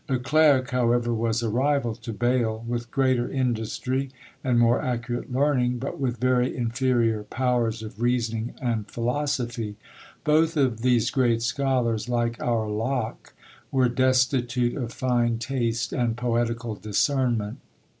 Le 0.09 0.17
Clerc, 0.17 0.71
however, 0.71 1.13
was 1.13 1.43
a 1.43 1.49
rival 1.51 1.93
to 1.93 2.11
Bayle; 2.11 2.65
with 2.67 2.89
greater 2.89 3.29
industry 3.29 4.09
and 4.43 4.57
more 4.57 4.81
accurate 4.81 5.31
learning, 5.31 5.77
but 5.77 5.99
with 5.99 6.17
very 6.17 6.57
inferior 6.57 7.21
powers 7.25 7.83
of 7.83 8.01
reasoning 8.01 8.55
and 8.59 8.89
philosophy. 8.89 9.75
Both 10.23 10.57
of 10.57 10.81
these 10.81 11.11
great 11.11 11.43
scholars, 11.43 12.09
like 12.09 12.41
our 12.41 12.67
Locke, 12.67 13.33
were 13.71 13.89
destitute 13.89 14.75
of 14.75 14.91
fine 14.91 15.37
taste 15.37 15.93
and 15.93 16.17
poetical 16.17 16.73
discernment. 16.73 17.59